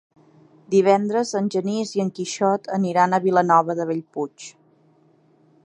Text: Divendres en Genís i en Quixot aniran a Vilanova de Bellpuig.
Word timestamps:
Divendres 0.75 1.33
en 1.39 1.51
Genís 1.55 1.91
i 1.99 2.01
en 2.05 2.09
Quixot 2.19 2.65
aniran 2.79 3.13
a 3.13 3.21
Vilanova 3.27 3.77
de 3.81 3.87
Bellpuig. 3.91 4.47